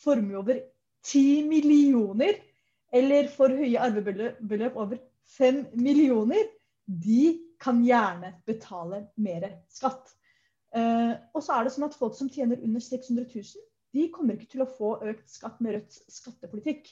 [0.04, 0.60] formue over
[1.04, 2.36] ti millioner,
[2.94, 6.44] eller for høye arvebeløp over fem millioner,
[6.86, 10.12] de kan gjerne betale mer skatt.
[10.74, 14.38] Eh, og så er det sånn at folk som tjener under 600 000, de kommer
[14.38, 16.88] ikke til å få økt skatt med Rødts skattepolitikk.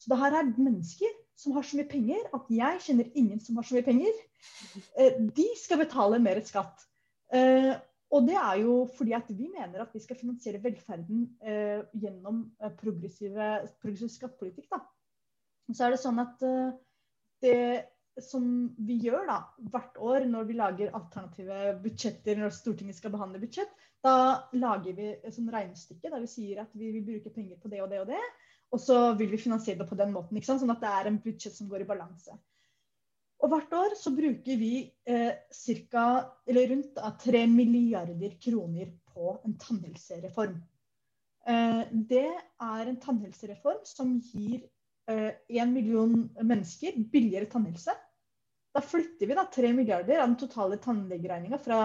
[0.00, 3.58] Så det her er mennesker som har så mye penger at jeg kjenner ingen som
[3.60, 4.22] har så mye penger.
[4.96, 6.86] Eh, de skal betale mer skatt.
[7.34, 7.74] Eh,
[8.14, 12.44] og det er jo fordi at vi mener at vi skal finansiere velferden eh, gjennom
[12.80, 13.50] progressive,
[13.82, 14.70] progressiv skattepolitikk.
[14.72, 14.80] Da.
[15.74, 16.44] Så er det sånn at
[17.42, 17.56] det
[18.22, 18.46] som
[18.86, 19.40] vi gjør da,
[19.72, 23.72] hvert år når vi lager alternative budsjetter når Stortinget skal behandle budsjett,
[24.04, 27.70] da lager vi et sånn regnestykke der vi sier at vi vil bruke penger på
[27.72, 28.22] det og det og det.
[28.74, 30.62] Og så vil vi finansiere det på den måten, ikke sant?
[30.62, 32.34] sånn at det er en budsjett som går i balanse.
[33.44, 34.72] Og hvert år så bruker vi
[35.06, 36.06] eh, cirka,
[36.48, 40.56] eller rundt da, 3 milliarder kroner på en tannhelsereform.
[41.46, 44.64] Eh, det er en tannhelsereform som gir
[45.06, 47.94] én eh, million mennesker billigere tannhelse.
[48.76, 51.76] Da flytter vi da 3 milliarder av den totale tannlegeregninga fra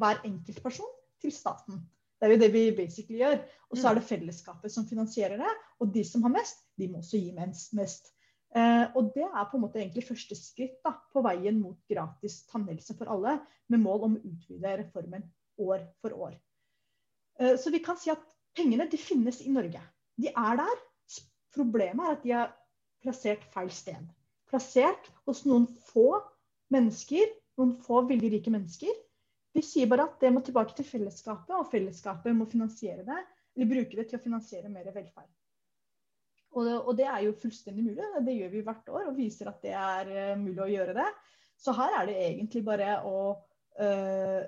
[0.00, 1.82] hver enkelt person til staten.
[2.16, 3.42] Det er jo det vi basically gjør.
[3.68, 5.50] Og så er det fellesskapet som finansierer det.
[5.84, 7.34] Og de som har mest, de må også gi
[7.76, 8.08] mest.
[8.56, 12.38] Eh, og det er på en måte egentlig første skritt da, på veien mot gratis
[12.48, 13.36] tannhelse for alle,
[13.68, 15.28] med mål om å utvide reformen
[15.60, 16.32] år for år.
[17.42, 18.24] Eh, så vi kan si at
[18.56, 19.84] pengene de finnes i Norge.
[20.16, 20.80] De er der.
[21.52, 22.50] Problemet er at de er
[23.04, 24.08] plassert feil sted.
[24.48, 26.08] Plassert hos noen få
[26.74, 28.96] mennesker, noen få veldig rike mennesker
[29.58, 33.18] vi sier bare at det må tilbake til fellesskapet, og fellesskapet må finansiere det,
[33.56, 35.30] eller bruke det til å finansiere mer velferd.
[36.56, 38.04] Og det, og det er jo fullstendig mulig.
[38.24, 41.08] Det gjør vi hvert år og viser at det er uh, mulig å gjøre det.
[41.58, 43.16] Så her er det egentlig bare å
[43.82, 44.44] øh,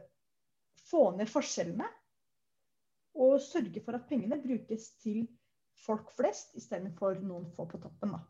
[0.87, 1.89] få ned forskjellene
[3.19, 5.25] og sørge for at pengene brukes til
[5.83, 8.15] folk flest istedenfor noen få på toppen.
[8.15, 8.23] Da.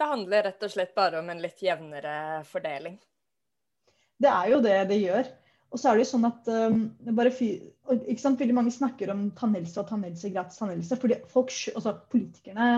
[0.00, 2.94] Det handler rett og slett bare om en litt jevnere fordeling.
[4.20, 5.28] Det er jo det det gjør.
[5.70, 6.78] Og så er det jo sånn at um,
[8.00, 10.96] ikke sant, Veldig mange snakker om tannhelse og tannhelse, gratis tannhelse.
[10.98, 12.70] fordi folk, altså Politikerne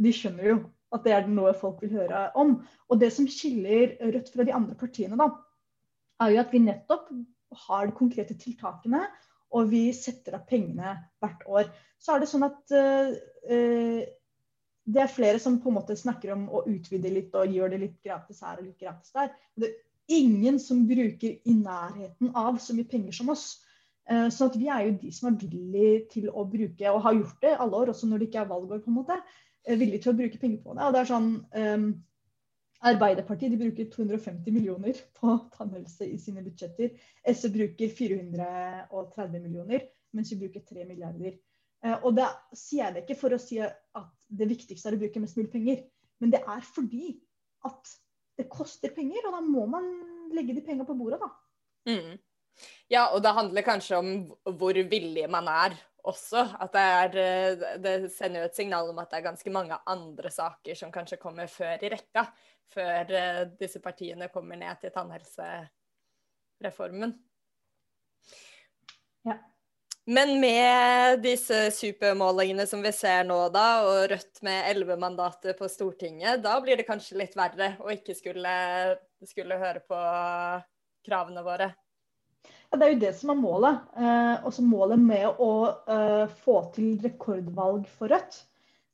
[0.00, 0.60] de skjønner jo
[0.94, 2.54] at det er noe folk vil høre om.
[2.88, 5.28] Og det som skiller Rødt fra de andre partiene, da,
[6.22, 7.10] er jo at vi nettopp
[7.66, 9.02] har de konkrete tiltakene,
[9.50, 11.70] og vi setter av pengene hvert år.
[11.98, 13.10] Så er det sånn at uh,
[13.50, 14.02] uh,
[14.94, 17.80] det er flere som på en måte snakker om å utvide litt og gjøre det
[17.84, 19.32] litt gratis her og litt gratis der.
[19.54, 23.46] Det er ingen som bruker i nærheten av så mye penger som oss.
[24.10, 27.44] Eh, så vi er jo de som er villige til å bruke, og har gjort
[27.44, 29.18] det alle år, også når det ikke er valgår, på en måte,
[29.66, 30.86] eh, villige til å bruke penger på det.
[30.86, 31.90] Og det er sånn, um,
[32.80, 36.94] Arbeiderpartiet de bruker 250 millioner på tannhelse i sine budsjetter.
[37.28, 39.84] SV bruker 430 millioner,
[40.16, 41.34] mens vi bruker 3 milliarder.
[41.80, 45.00] Uh, og da sier jeg det ikke for å si at det viktigste er å
[45.00, 45.84] bruke mest mulig penger,
[46.20, 47.14] men det er fordi
[47.68, 47.94] at
[48.40, 49.86] det koster penger, og da må man
[50.34, 51.30] legge de pengene på bordet, da.
[51.90, 52.18] Mm.
[52.92, 54.08] Ja, og det handler kanskje om
[54.58, 56.56] hvor villig man er også.
[56.60, 57.08] At det er
[57.82, 61.22] Det sender jo et signal om at det er ganske mange andre saker som kanskje
[61.22, 62.26] kommer før i rekka.
[62.70, 67.12] Før eh, disse partiene kommer ned til tannhelsereformen.
[70.08, 75.68] Men med disse supermålingene som vi ser nå, da, og Rødt med elleve mandater på
[75.68, 78.54] Stortinget, da blir det kanskje litt verre å ikke skulle,
[79.28, 80.00] skulle høre på
[81.06, 81.70] kravene våre?
[82.70, 83.80] Ja, Det er jo det som er målet.
[83.98, 88.42] Eh, også målet med å eh, få til rekordvalg for Rødt.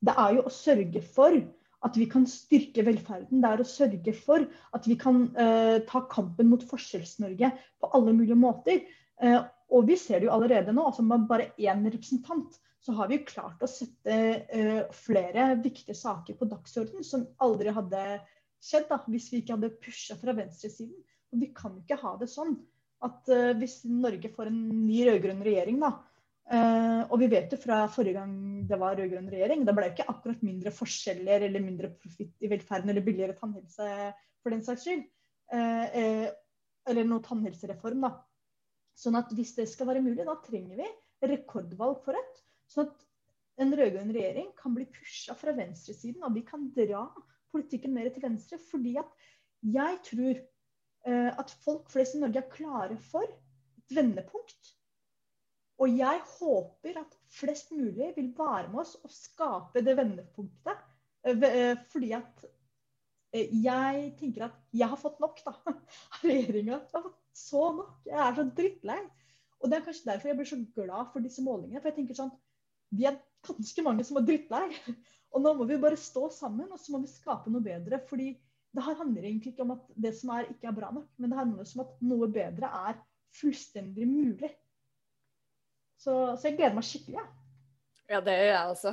[0.03, 1.38] Det er jo å sørge for
[1.87, 3.42] at vi kan styrke velferden.
[3.42, 8.16] Det er å sørge for at vi kan eh, ta kampen mot Forskjells-Norge på alle
[8.16, 8.83] mulige måter.
[9.23, 9.38] Eh,
[9.75, 10.87] og vi ser det jo allerede nå.
[10.87, 16.37] altså Med bare én representant så har vi klart å sette uh, flere viktige saker
[16.39, 18.03] på dagsorden som aldri hadde
[18.63, 20.95] skjedd da, hvis vi ikke hadde pusha fra venstresiden.
[21.35, 22.55] Og vi kan ikke ha det sånn
[23.07, 25.91] at uh, hvis Norge får en ny rød-grønn regjering, da,
[26.53, 28.39] uh, og vi vet jo fra forrige gang
[28.71, 32.53] det var rød-grønn regjering, da ble det ikke akkurat mindre forskjeller eller mindre profitt i
[32.55, 33.91] velferden eller billigere tannhelse
[34.39, 35.05] for den saks skyld.
[36.87, 38.15] eller noe tannhelsereform, da.
[38.97, 40.89] Sånn at hvis det skal være mulig, da trenger vi
[41.33, 42.43] rekordvalg for Rødt.
[42.73, 43.05] Sånn at
[43.63, 47.07] en rød-grønn regjering kan bli pusha fra venstresiden, og vi kan dra
[47.53, 48.59] politikken mer til venstre.
[48.71, 49.29] Fordi at
[49.65, 54.77] jeg tror uh, at folk flest i Norge er klare for et vendepunkt.
[55.83, 60.85] Og jeg håper at flest mulig vil være med oss og skape det vendepunktet.
[61.27, 62.45] Eh, eh, fordi at
[63.35, 65.55] eh, jeg tenker at jeg har fått nok da,
[66.25, 66.81] regjeringa.
[66.95, 67.94] Har fått så nok.
[68.09, 68.99] Jeg er så drittlei.
[69.61, 71.81] Og det er kanskje derfor jeg blir så glad for disse målingene.
[71.81, 72.35] For jeg tenker sånn
[72.96, 74.66] Vi er ganske mange som er drittlei.
[75.35, 77.99] Og nå må vi bare stå sammen, og så må vi skape noe bedre.
[78.09, 78.31] fordi
[78.77, 81.38] det handler egentlig ikke om at det som er, ikke er bra nok, men det
[81.38, 82.99] handler om at noe bedre er
[83.37, 84.51] fullstendig mulig.
[85.96, 87.16] Så, så jeg gleder meg skikkelig.
[87.16, 87.27] Ja.
[88.14, 88.92] ja, det gjør jeg også.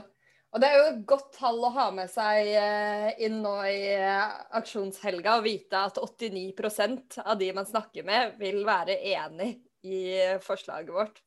[0.53, 3.87] Og det er jo et godt tall å ha med seg eh, inn nå i
[3.95, 10.03] eh, aksjonshelga og vite at 89% av de man snakker med, vil være enig i
[10.45, 11.17] forslaget vårt.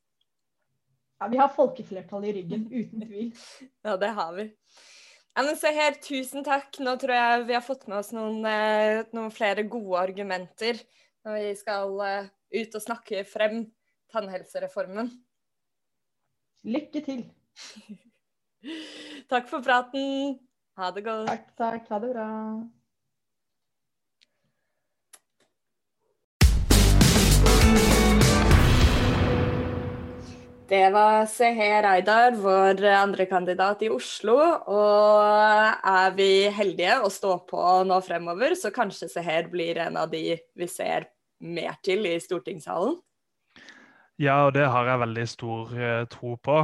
[1.18, 3.34] Ja, Vi har folkeflertallet i ryggen, uten tvil.
[3.88, 4.46] ja, det har vi.
[5.34, 6.78] Ja, men se her, tusen takk.
[6.78, 10.78] Nå tror jeg vi har fått med oss noen, eh, noen flere gode argumenter
[11.26, 11.98] når vi skal
[12.54, 13.64] ut og snakke frem
[14.14, 15.10] tannhelsereformen.
[16.70, 17.26] Lykke til.
[19.30, 20.38] takk for praten.
[20.76, 21.28] Ha det godt.
[21.28, 21.88] Takk, takk.
[21.90, 22.30] Ha det bra.
[30.66, 34.34] Det var Seher Aydar, vår andrekandidat i Oslo.
[34.66, 35.20] Og
[35.86, 40.34] er vi heldige og står på nå fremover, så kanskje Seher blir en av de
[40.34, 41.06] vi ser
[41.38, 42.96] mer til i stortingssalen?
[44.16, 46.54] Ja, og det har jeg veldig stor eh, tro på.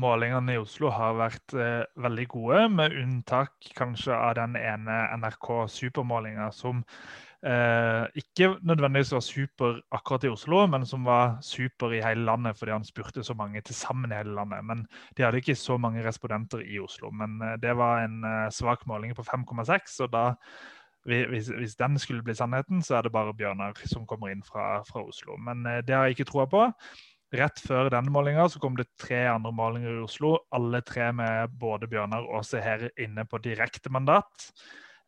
[0.00, 5.50] Målingene i Oslo har vært eh, veldig gode, med unntak kanskje av den ene NRK
[5.68, 6.80] Supermålinga som
[7.44, 12.56] eh, ikke nødvendigvis var super akkurat i Oslo, men som var super i hele landet
[12.56, 14.64] fordi han spurte så mange til sammen i hele landet.
[14.64, 17.12] Men de hadde ikke så mange respondenter i Oslo.
[17.12, 20.30] Men eh, det var en svak måling på 5,6, og da
[21.04, 24.82] hvis, hvis, den skulle bli sannheten, så er det bare Bjørnar som kommer inn fra,
[24.86, 25.36] fra Oslo.
[25.36, 26.68] Men eh, det har jeg ikke troa på.
[27.32, 31.56] Rett før denne målinga så kom det tre andre målinger i Oslo, alle tre med
[31.58, 34.50] både Bjørnar og Seher inne på direkte mandat.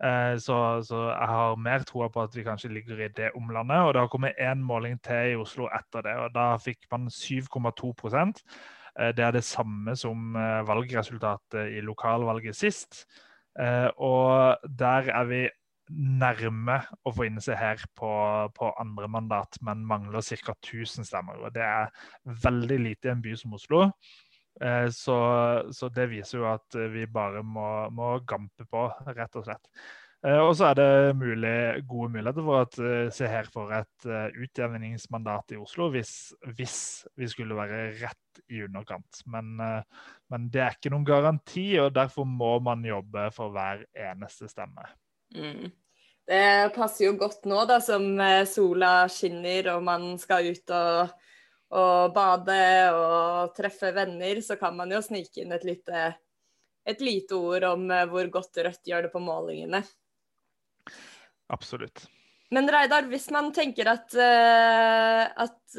[0.03, 3.85] Eh, så, så, jeg har mer troa på at vi kanskje ligger i det omlandet.
[3.85, 7.07] Og det har kommet én måling til i Oslo etter det, og da fikk man
[7.07, 13.05] 7,2 eh, Det er det samme som valgresultatet i lokalvalget sist.
[13.55, 15.45] Og der er vi
[15.93, 18.11] nærme å få inn seg her på,
[18.57, 20.55] på andre mandat, men mangler ca.
[20.57, 21.43] 1000 stemmer.
[21.43, 21.91] og Det er
[22.45, 23.89] veldig lite i en by som Oslo.
[24.63, 25.19] Eh, så,
[25.75, 29.71] så, det viser jo at vi bare må, må gampe på, rett og slett.
[30.25, 31.57] Eh, og så er det mulig,
[31.91, 34.09] gode muligheter for at eh, Seher får et
[34.47, 36.79] utjevningsmandat i Oslo hvis, hvis,
[37.19, 39.25] vi skulle være rett i underkant.
[39.31, 44.51] Men, men, det er ikke noen garanti, og derfor må man jobbe for hver eneste
[44.51, 44.87] stemme.
[45.35, 45.73] Mm.
[46.25, 48.07] Det passer jo godt nå da, som
[48.49, 51.13] sola skinner og man skal ut og
[51.75, 52.61] og bade
[52.95, 56.07] og treffe venner, så kan man jo snike inn et lite,
[56.87, 59.83] et lite ord om eh, hvor godt Rødt gjør det på målingene.
[61.53, 62.07] Absolutt.
[62.55, 65.79] Men Reidar, hvis man tenker at, uh, at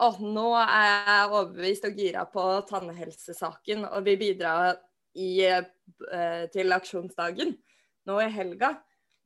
[0.00, 4.54] å, nå er jeg overbevist og gira på tannhelsesaken og vil bidra
[5.20, 5.44] i,
[6.54, 7.52] til aksjonsdagen
[8.08, 8.70] nå i helga,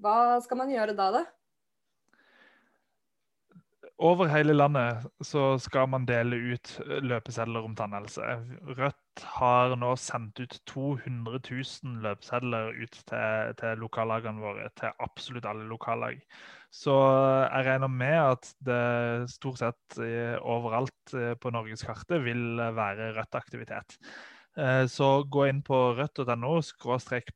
[0.03, 1.27] hva skal man gjøre da, da?
[3.99, 8.23] Over hele landet så skal man dele ut eh, løpesedler om tannhelse.
[8.79, 14.69] Rødt har nå sendt ut 200 000 løpesedler ut til, til lokallagene våre.
[14.79, 16.23] Til absolutt alle lokallag.
[16.71, 23.15] Så jeg regner med at det stort sett eh, overalt på på norgeskartet vil være
[23.17, 23.97] Rødt-aktivitet.
[24.91, 26.55] Så gå inn på rødt.no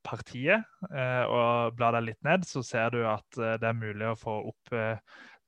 [0.02, 4.34] partiet og bla deg litt ned, så ser du at det er mulig å få
[4.50, 4.72] opp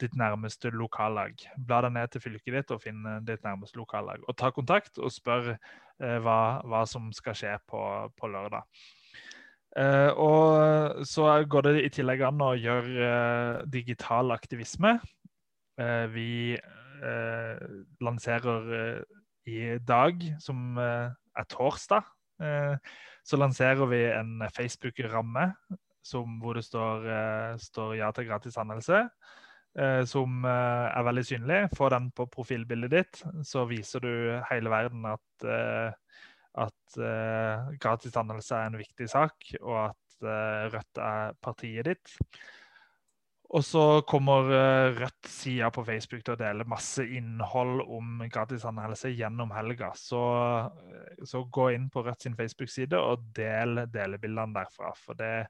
[0.02, 1.38] ditt nærmeste lokallag.
[1.56, 4.24] Bla deg ned til fylket ditt og finn ditt nærmeste lokallag.
[4.26, 7.80] Og ta kontakt og spør eh, hva, hva, som skal skje på,
[8.18, 8.66] på lørdag.
[9.78, 14.96] Eh, og så går det i tillegg an å gjøre eh, digital aktivisme.
[15.80, 17.68] Eh, vi eh,
[18.04, 19.20] lanserer eh,
[19.50, 20.78] i dag, som
[21.36, 22.06] er torsdag,
[23.24, 25.44] så lanserer vi en Facebook-ramme
[26.42, 27.06] hvor det står,
[27.62, 29.06] står, 'Ja til gratis anmeldelse'.
[29.74, 31.58] Eh, som eh, er veldig synlig.
[31.74, 34.12] Få den på profilbildet ditt, så viser du
[34.50, 36.20] hele verden at, eh,
[36.62, 36.98] at
[37.82, 42.12] gratis dannelse er en viktig sak, og at Rødt er partiet ditt.
[43.54, 44.48] Og så kommer
[44.96, 49.92] Rødt-sida på Facebook til å dele masse innhold om gratis tannhelse gjennom helga.
[49.94, 50.22] Så,
[51.22, 54.90] så, gå inn på Rødt sin Facebook-side og del delebildene derfra.
[54.98, 55.46] For det,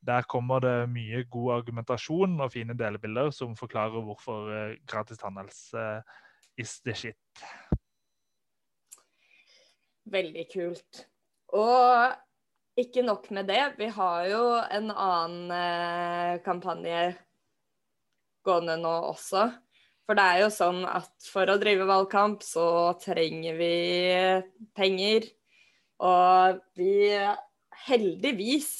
[0.00, 5.84] der kommer det mye god argumentasjon og fine delebilder som forklarer hvorfor eh, gratis tannhelse
[6.56, 7.44] is the shit.
[10.08, 11.02] Veldig kult.
[11.52, 17.04] Og ikke nok med det, vi har jo en annen eh, kampanje
[18.46, 19.48] gående nå også.
[20.06, 22.66] For det er jo sånn at for å drive valgkamp, så
[23.02, 23.74] trenger vi
[24.76, 25.28] penger.
[26.02, 27.12] Og vi
[27.86, 28.72] heldigvis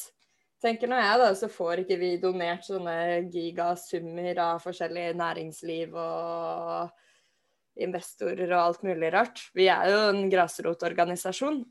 [0.63, 2.97] tenker nå jeg da, så får ikke vi donert sånne
[3.33, 9.47] gigasummer av forskjellig næringsliv og investorer og alt mulig rart.
[9.57, 11.63] Vi er jo en grasrotorganisasjon.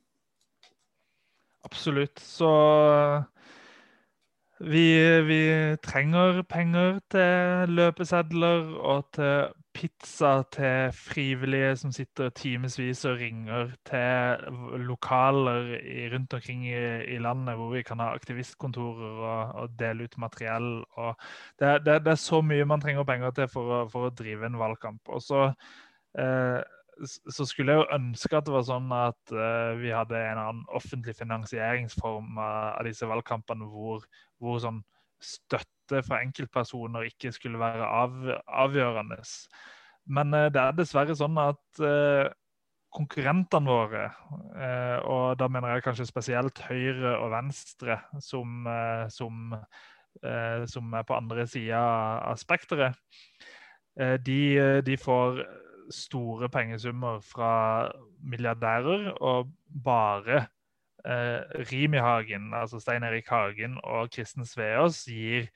[1.68, 2.20] Absolutt.
[2.20, 2.50] Så
[4.62, 4.86] vi,
[5.26, 5.41] vi,
[5.84, 14.82] trenger penger til løpesedler og til pizza til frivillige som sitter timevis og ringer til
[14.84, 16.76] lokaler i, rundt omkring i,
[17.16, 20.84] i, landet hvor vi kan ha aktivistkontorer og, og dele ut materiell.
[21.59, 24.45] Det, det, det, er så mye man trenger penger til for å, for å drive
[24.45, 25.01] en valgkamp.
[25.07, 25.47] Og så,
[26.20, 26.59] eh,
[27.08, 30.66] så skulle jeg jo ønske at det var sånn at uh, vi hadde en annen
[30.76, 34.06] offentlig finansieringsform av, av disse valgkampene hvor,
[34.41, 34.82] hvor sånn
[35.22, 38.20] støtte fra enkeltpersoner ikke skulle være av,
[38.66, 39.20] avgjørende.
[40.12, 42.30] Men uh, det er dessverre sånn at uh,
[42.91, 44.02] konkurrentene våre,
[45.08, 48.68] og da mener jeg kanskje spesielt Høyre og Venstre, som,
[49.08, 49.54] som,
[50.68, 51.80] som er på andre sida
[52.28, 52.99] av spekteret,
[54.28, 54.41] de,
[54.84, 55.39] de får
[55.96, 57.54] store pengesummer fra
[58.24, 59.52] milliardærer og
[59.84, 60.46] bare
[61.06, 65.50] eh, Rimi Hagen, altså Stein Erik Hagen og Kristen Sveås gir,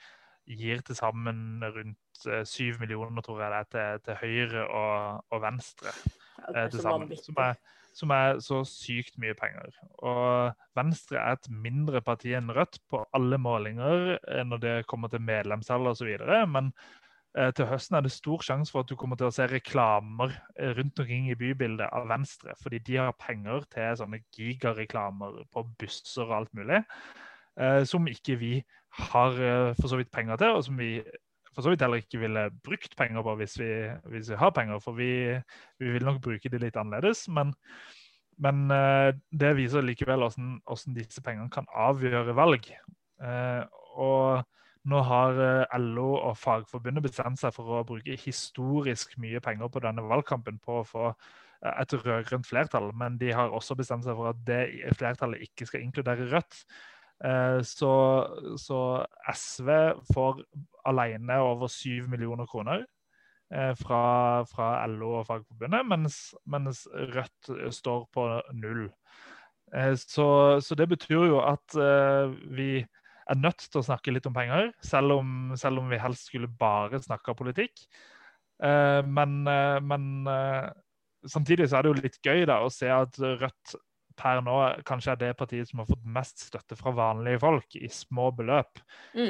[0.46, 5.26] gir til sammen rundt eh, syv millioner, tror jeg det er, til, til Høyre og,
[5.30, 5.96] og Venstre.
[6.56, 7.56] Eh, til sammen, som er,
[7.96, 9.72] som er, så sykt mye penger.
[9.98, 15.12] Og Venstre er et mindre parti enn Rødt på alle målinger eh, når det kommer
[15.12, 16.16] til medlemstall osv.
[16.52, 17.05] Men Eh,
[17.36, 20.72] til høsten er det stor sjanse for at du kommer til å se reklamer eh,
[20.78, 22.56] rundt omkring i bybildet av Venstre.
[22.62, 26.80] Fordi de har penger til sånne gigareklamer på busser og alt mulig.
[27.60, 28.54] Eh, som ikke vi
[28.96, 29.36] har
[29.76, 31.02] for så vidt penger til, og som vi
[31.52, 33.70] for så vidt heller ikke ville brukt penger på hvis vi,
[34.12, 34.80] hvis vi har penger.
[34.84, 35.36] For vi,
[35.80, 37.26] vi, vil nok bruke det litt annerledes.
[37.32, 37.52] Men,
[38.44, 38.66] men
[39.32, 42.68] det viser likevel hvordan, hvordan, disse pengene kan avgjøre valg.
[43.96, 44.44] og
[44.86, 49.82] nå har eh, LO og Fagforbundet bestemt seg for å bruke historisk mye penger på
[49.82, 54.18] denne valgkampen på å få eh, et rød-grønt flertall, men de har også bestemt seg
[54.18, 54.62] for at det
[55.00, 56.60] flertallet ikke skal inkludere Rødt.
[57.26, 57.94] Eh, så,
[58.62, 58.82] så
[59.34, 59.72] SV
[60.12, 60.44] får
[60.86, 62.86] alene over 7 millioner kroner
[63.78, 66.16] fra, fra LO og Fagforbundet, mens,
[66.50, 66.80] mens,
[67.14, 68.24] Rødt står på
[68.58, 68.88] null.
[70.02, 70.26] Så,
[70.66, 71.78] så det betyr jo at
[72.58, 72.82] vi
[73.32, 76.52] er nødt til å snakke litt om penger, selv om, selv om vi helst skulle
[76.60, 77.88] bare snakke politikk.
[78.62, 80.70] Uh, men, uh, men uh,
[81.28, 83.76] samtidig så er det jo litt gøy da, å se at Rødt
[84.16, 84.54] per nå
[84.88, 88.80] kanskje er det partiet som har fått mest støtte fra vanlige folk i små beløp.
[89.12, 89.28] Mm.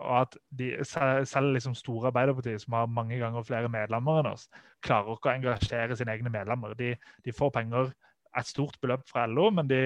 [0.00, 4.48] og at de, selv liksom store Arbeiderpartiet, som har mange ganger flere medlemmer enn oss,
[4.82, 6.74] klarer ikke å engasjere sine egne medlemmer.
[6.74, 7.92] De, de får penger,
[8.34, 9.80] et stort beløp fra LO, men de,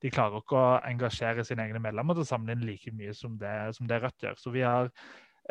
[0.00, 3.36] de klarer ikke å engasjere sine egne medlemmer til å samle inn like mye som
[3.40, 4.38] det, som det Rødt gjør.
[4.40, 4.88] Så vi har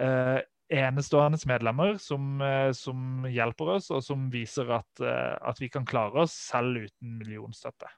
[0.02, 0.40] eh,
[0.70, 5.86] enestående medlemmer som, eh, som, hjelper oss, og som viser at, eh, at, vi kan
[5.86, 7.90] klare oss selv uten millionstøtte.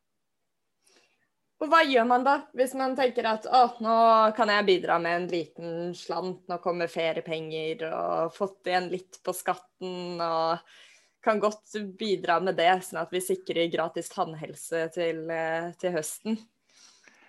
[1.62, 3.98] Og Hva gjør man da, hvis man tenker at å, nå
[4.34, 9.36] kan jeg bidra med en liten slant, nå kommer feriepenger og fått igjen litt på
[9.38, 10.58] skatten og
[11.24, 16.42] kan godt bidra med det, sånn at vi sikrer gratis tannhelse til, eh, til høsten.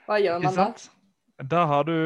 [0.09, 0.73] Hva gjør man da?
[1.43, 1.97] Da har du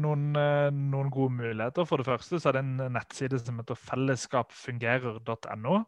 [0.00, 1.84] noen, eh, noen, gode muligheter.
[1.84, 5.82] For det første så er det en nettside som heter fellesskapfungerer.no.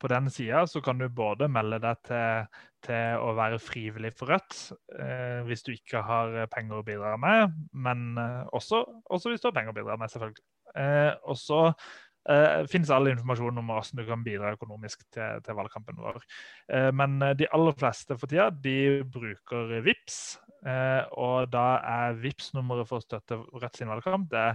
[0.00, 2.46] På den sida kan du både melde deg til,
[2.86, 4.56] til å være frivillig for Rødt,
[4.96, 8.80] eh, hvis du ikke har penger å bidra med, men eh, også,
[9.10, 10.46] også, hvis du har penger å bidra med, selvfølgelig.
[10.80, 11.60] Eh, og så
[12.30, 16.22] Uh, finnes all informasjon om hvordan du kan bidra økonomisk til, til valgkampen vår.
[16.70, 22.14] Uh, men eh, de aller fleste for tida de bruker VIPS, uh, og da er
[22.22, 24.54] VIPS nummeret for å støtte Rødt sin valgkamp det er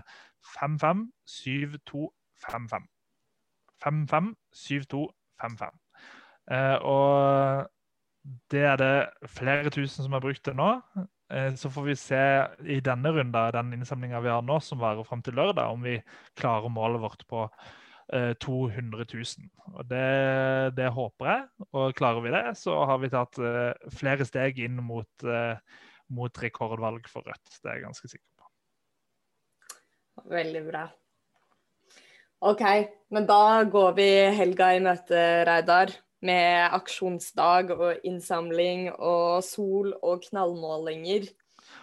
[0.55, 2.87] 557255.
[3.83, 5.75] 557255.
[6.87, 7.67] og
[8.51, 10.81] det er det flere tusen som har brukt det nå.
[11.33, 12.21] Eh, så får vi se
[12.65, 15.97] i denne runden, den innsamlinga vi har nå, som varer fram til lørdag, om vi
[16.37, 17.47] klarer målet vårt på
[18.41, 19.49] 200 eh, 000.
[19.73, 20.05] Og det,
[20.77, 21.47] det, håper jeg.
[21.71, 25.27] Og klarer vi det, så har vi tatt eh, flere steg inn mot,
[26.13, 27.57] mot rekordvalg for Rødt.
[27.57, 28.51] Det er jeg ganske sikker på.
[30.31, 30.85] Veldig bra.
[32.45, 32.61] OK,
[33.15, 35.89] men da går vi helga i møte, Reidar,
[36.25, 41.27] med aksjonsdag og innsamling og sol og knallmålinger.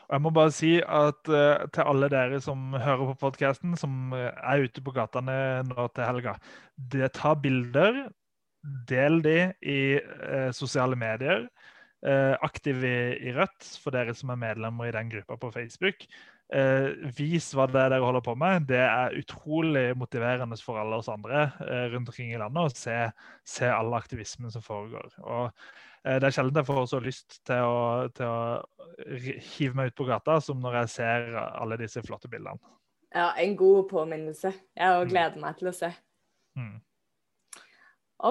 [0.08, 4.14] Og jeg må bare si at uh, til alle dere som hører på podkasten, som
[4.14, 5.36] er ute på gatene
[5.68, 6.36] nå til helga,
[6.76, 8.04] det Ta bilder.
[8.86, 11.48] Del de i uh, sosiale medier.
[12.02, 16.06] Uh, aktiv i, i, Rødt, for dere som er medlemmer i den gruppa på Facebook.
[17.16, 18.66] Vis hva det er dere holder på med.
[18.68, 21.46] Det er utrolig motiverende for alle oss andre
[21.94, 22.96] rundt omkring i landet å se,
[23.48, 25.14] se all aktivismen som foregår.
[25.22, 25.48] Og
[26.02, 27.82] Eh, det er sjelden jeg får så lyst til å,
[28.16, 32.58] til å hive meg ut på gata som når jeg ser alle disse flotte bildene.
[33.12, 34.54] Ja, en god påminnelse.
[34.78, 35.10] Jeg mm.
[35.12, 35.92] gleder meg til å se.
[36.58, 36.80] Mm.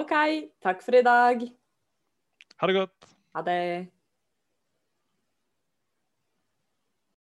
[0.01, 0.13] OK.
[0.63, 1.45] Takk for i dag.
[2.59, 3.11] Ha det godt.
[3.37, 3.59] Ha det.